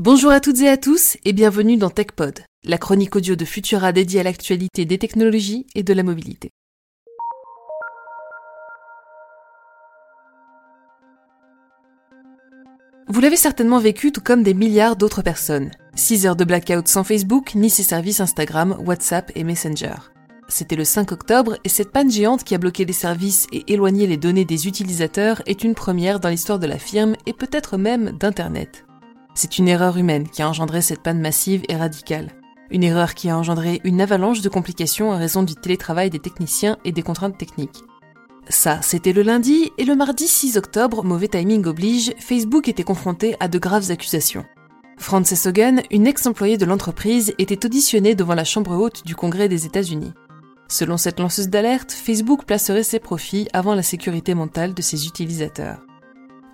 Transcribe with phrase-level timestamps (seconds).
[0.00, 3.90] Bonjour à toutes et à tous et bienvenue dans TechPod, la chronique audio de Futura
[3.90, 6.50] dédiée à l'actualité des technologies et de la mobilité.
[13.08, 15.72] Vous l'avez certainement vécu tout comme des milliards d'autres personnes.
[15.96, 19.96] 6 heures de blackout sans Facebook, ni ses services Instagram, WhatsApp et Messenger.
[20.46, 24.06] C'était le 5 octobre et cette panne géante qui a bloqué les services et éloigné
[24.06, 28.12] les données des utilisateurs est une première dans l'histoire de la firme et peut-être même
[28.12, 28.84] d'Internet.
[29.40, 32.32] C'est une erreur humaine qui a engendré cette panne massive et radicale.
[32.72, 36.76] Une erreur qui a engendré une avalanche de complications en raison du télétravail des techniciens
[36.84, 37.84] et des contraintes techniques.
[38.48, 43.36] Ça, c'était le lundi, et le mardi 6 octobre, mauvais timing oblige, Facebook était confronté
[43.38, 44.44] à de graves accusations.
[44.98, 49.66] Frances Hogan, une ex-employée de l'entreprise, était auditionnée devant la Chambre haute du Congrès des
[49.66, 50.14] États-Unis.
[50.66, 55.78] Selon cette lanceuse d'alerte, Facebook placerait ses profits avant la sécurité mentale de ses utilisateurs.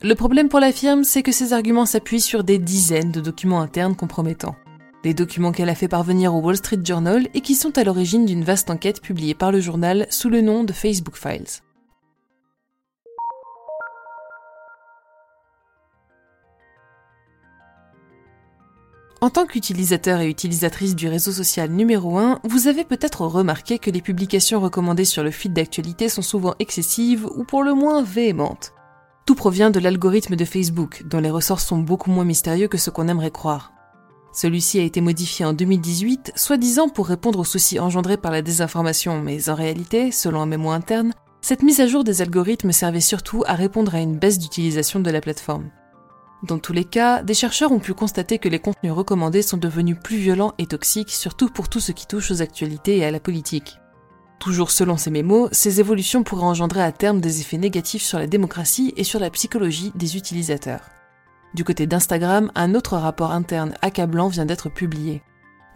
[0.04, 3.62] Le problème pour la firme, c'est que ces arguments s'appuient sur des dizaines de documents
[3.62, 4.54] internes compromettants.
[5.02, 8.26] Des documents qu'elle a fait parvenir au Wall Street Journal et qui sont à l'origine
[8.26, 11.62] d'une vaste enquête publiée par le journal sous le nom de Facebook Files.
[19.22, 23.90] En tant qu'utilisateur et utilisatrice du réseau social numéro 1, vous avez peut-être remarqué que
[23.90, 28.74] les publications recommandées sur le feed d'actualité sont souvent excessives ou pour le moins véhémentes.
[29.26, 32.90] Tout provient de l'algorithme de Facebook, dont les ressorts sont beaucoup moins mystérieux que ce
[32.90, 33.72] qu'on aimerait croire.
[34.34, 39.22] Celui-ci a été modifié en 2018, soi-disant pour répondre aux soucis engendrés par la désinformation,
[39.22, 43.44] mais en réalité, selon un mémo interne, cette mise à jour des algorithmes servait surtout
[43.46, 45.70] à répondre à une baisse d'utilisation de la plateforme.
[46.42, 49.96] Dans tous les cas, des chercheurs ont pu constater que les contenus recommandés sont devenus
[50.02, 53.20] plus violents et toxiques, surtout pour tout ce qui touche aux actualités et à la
[53.20, 53.78] politique.
[54.44, 58.26] Toujours selon ces mémos, ces évolutions pourraient engendrer à terme des effets négatifs sur la
[58.26, 60.82] démocratie et sur la psychologie des utilisateurs.
[61.54, 65.22] Du côté d'Instagram, un autre rapport interne accablant vient d'être publié.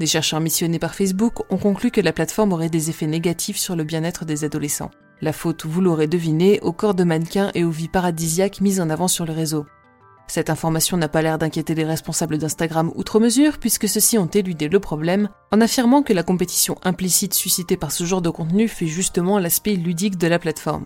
[0.01, 3.75] Des chercheurs missionnés par Facebook ont conclu que la plateforme aurait des effets négatifs sur
[3.75, 4.91] le bien-être des adolescents.
[5.23, 8.91] La faute, vous l'aurez deviné, au corps de mannequins et aux vies paradisiaques mises en
[8.91, 9.65] avant sur le réseau.
[10.29, 14.69] Cette information n'a pas l'air d'inquiéter les responsables d'Instagram outre mesure, puisque ceux-ci ont éludé
[14.69, 18.87] le problème en affirmant que la compétition implicite suscitée par ce genre de contenu fait
[18.87, 20.85] justement l'aspect ludique de la plateforme.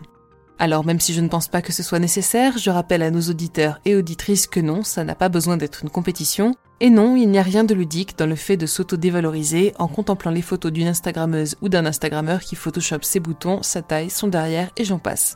[0.61, 3.23] Alors même si je ne pense pas que ce soit nécessaire, je rappelle à nos
[3.23, 7.29] auditeurs et auditrices que non, ça n'a pas besoin d'être une compétition, et non, il
[7.29, 10.87] n'y a rien de ludique dans le fait de s'auto-dévaloriser en contemplant les photos d'une
[10.87, 15.35] Instagrammeuse ou d'un Instagrammeur qui photoshop ses boutons, sa taille, son derrière et j'en passe.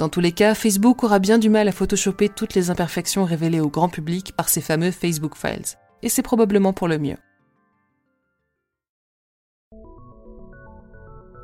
[0.00, 3.60] Dans tous les cas, Facebook aura bien du mal à photoshopper toutes les imperfections révélées
[3.60, 5.76] au grand public par ces fameux Facebook Files.
[6.02, 7.18] Et c'est probablement pour le mieux.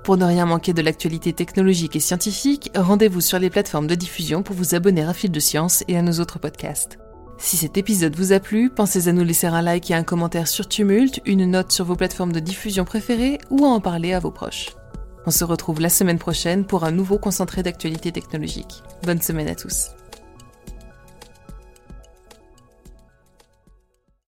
[0.05, 4.43] Pour ne rien manquer de l'actualité technologique et scientifique, rendez-vous sur les plateformes de diffusion
[4.43, 6.97] pour vous abonner à Fil de Science et à nos autres podcasts.
[7.37, 10.49] Si cet épisode vous a plu, pensez à nous laisser un like et un commentaire
[10.49, 14.19] sur Tumult, une note sur vos plateformes de diffusion préférées ou à en parler à
[14.19, 14.71] vos proches.
[15.27, 18.85] On se retrouve la semaine prochaine pour un nouveau concentré d'actualité technologique.
[19.03, 19.89] Bonne semaine à tous.